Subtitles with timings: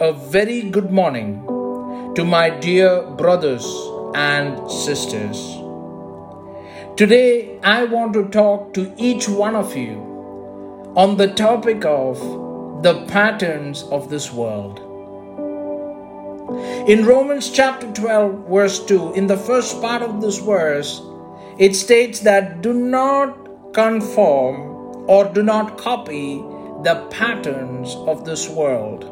[0.00, 1.44] A very good morning
[2.16, 3.64] to my dear brothers
[4.14, 5.38] and sisters.
[6.96, 9.98] Today, I want to talk to each one of you
[10.96, 12.18] on the topic of
[12.82, 14.78] the patterns of this world.
[16.88, 21.02] In Romans chapter 12, verse 2, in the first part of this verse,
[21.58, 26.42] it states that do not conform or do not copy
[26.82, 29.04] the patterns of this world.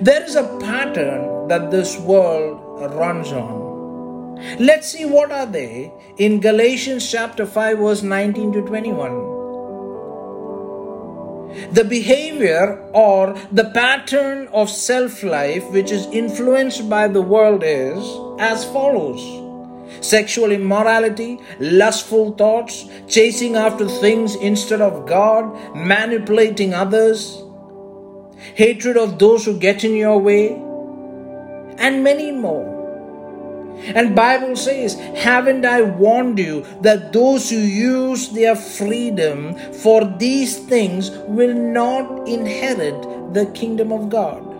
[0.00, 2.60] There is a pattern that this world
[2.94, 4.36] runs on.
[4.58, 9.30] Let's see what are they in Galatians chapter 5 verse 19 to 21.
[11.72, 18.02] The behavior or the pattern of self life which is influenced by the world is
[18.40, 19.41] as follows
[20.12, 25.44] sexual immorality, lustful thoughts, chasing after things instead of God,
[25.74, 27.42] manipulating others,
[28.54, 30.44] hatred of those who get in your way,
[31.78, 32.68] and many more.
[33.96, 40.58] And Bible says, haven't I warned you that those who use their freedom for these
[40.58, 43.00] things will not inherit
[43.32, 44.51] the kingdom of God?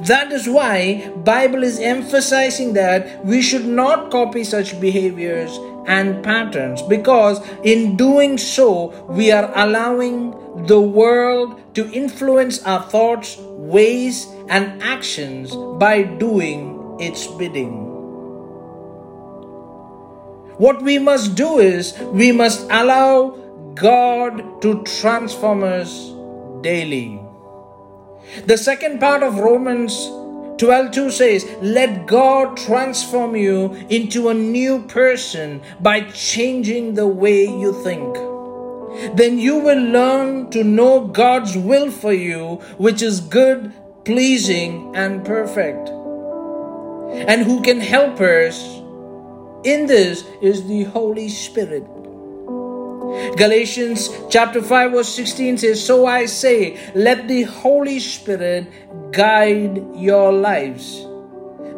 [0.00, 6.82] That is why Bible is emphasizing that we should not copy such behaviors and patterns
[6.82, 10.34] because in doing so we are allowing
[10.66, 17.84] the world to influence our thoughts, ways and actions by doing its bidding.
[20.58, 23.36] What we must do is we must allow
[23.74, 26.12] God to transform us
[26.62, 27.25] daily.
[28.46, 30.10] The second part of Romans
[30.58, 37.72] 12:2 says, "Let God transform you into a new person by changing the way you
[37.82, 38.16] think."
[39.14, 43.72] Then you will learn to know God's will for you, which is good,
[44.04, 45.90] pleasing, and perfect.
[47.28, 48.80] And who can help us
[49.64, 51.84] in this is the Holy Spirit.
[53.36, 60.32] Galatians chapter 5 verse 16 says, So I say, let the Holy Spirit guide your
[60.32, 61.06] lives.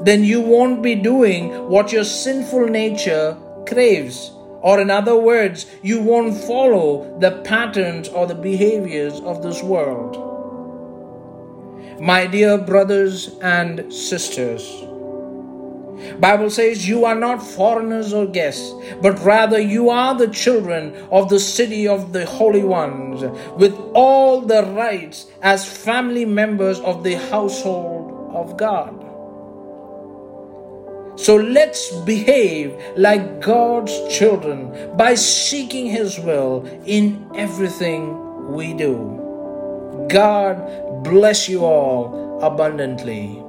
[0.02, 4.30] Then you won't be doing what your sinful nature craves.
[4.60, 10.24] Or, in other words, you won't follow the patterns or the behaviors of this world.
[12.00, 14.62] My dear brothers and sisters,
[16.20, 21.28] Bible says you are not foreigners or guests, but rather you are the children of
[21.28, 23.22] the city of the holy ones,
[23.56, 29.04] with all the rights as family members of the household of God.
[31.18, 40.06] So let's behave like God's children by seeking His will in everything we do.
[40.08, 43.42] God bless you all abundantly.